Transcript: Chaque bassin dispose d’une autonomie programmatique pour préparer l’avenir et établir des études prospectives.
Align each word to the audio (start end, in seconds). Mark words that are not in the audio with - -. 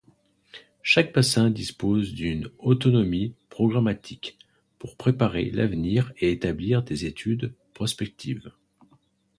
Chaque 0.81 1.13
bassin 1.13 1.51
dispose 1.51 2.13
d’une 2.15 2.49
autonomie 2.57 3.35
programmatique 3.51 4.35
pour 4.79 4.95
préparer 4.95 5.51
l’avenir 5.51 6.11
et 6.17 6.31
établir 6.31 6.81
des 6.81 7.05
études 7.05 7.53
prospectives. 7.75 8.51